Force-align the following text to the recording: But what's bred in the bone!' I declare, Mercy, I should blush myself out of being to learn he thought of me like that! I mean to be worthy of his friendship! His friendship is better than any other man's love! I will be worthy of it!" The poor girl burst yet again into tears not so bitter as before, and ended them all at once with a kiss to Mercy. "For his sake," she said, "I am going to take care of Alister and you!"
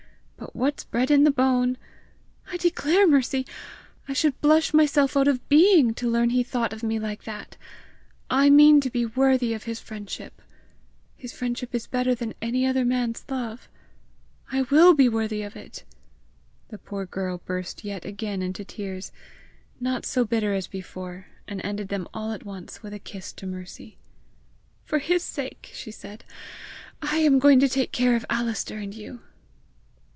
But 0.41 0.55
what's 0.55 0.83
bred 0.83 1.11
in 1.11 1.23
the 1.23 1.29
bone!' 1.31 1.77
I 2.51 2.57
declare, 2.57 3.07
Mercy, 3.07 3.45
I 4.07 4.13
should 4.13 4.39
blush 4.41 4.73
myself 4.73 5.15
out 5.15 5.27
of 5.27 5.47
being 5.49 5.93
to 5.93 6.09
learn 6.09 6.31
he 6.31 6.41
thought 6.43 6.73
of 6.73 6.81
me 6.81 6.97
like 6.97 7.23
that! 7.25 7.57
I 8.29 8.49
mean 8.49 8.81
to 8.81 8.89
be 8.89 9.05
worthy 9.05 9.53
of 9.53 9.63
his 9.65 9.79
friendship! 9.79 10.41
His 11.15 11.31
friendship 11.31 11.75
is 11.75 11.85
better 11.85 12.15
than 12.15 12.33
any 12.41 12.65
other 12.65 12.83
man's 12.83 13.23
love! 13.29 13.69
I 14.51 14.63
will 14.63 14.95
be 14.95 15.07
worthy 15.07 15.43
of 15.43 15.55
it!" 15.55 15.83
The 16.69 16.79
poor 16.79 17.05
girl 17.05 17.37
burst 17.45 17.85
yet 17.85 18.03
again 18.03 18.41
into 18.41 18.65
tears 18.65 19.11
not 19.79 20.07
so 20.07 20.25
bitter 20.25 20.55
as 20.55 20.65
before, 20.67 21.27
and 21.47 21.61
ended 21.63 21.89
them 21.89 22.07
all 22.15 22.31
at 22.31 22.45
once 22.45 22.81
with 22.81 22.93
a 22.95 22.99
kiss 22.99 23.31
to 23.33 23.45
Mercy. 23.45 23.99
"For 24.83 24.97
his 24.97 25.21
sake," 25.21 25.69
she 25.73 25.91
said, 25.91 26.23
"I 26.99 27.17
am 27.17 27.37
going 27.39 27.59
to 27.59 27.69
take 27.69 27.91
care 27.91 28.15
of 28.15 28.25
Alister 28.27 28.77
and 28.79 28.93
you!" 28.95 29.21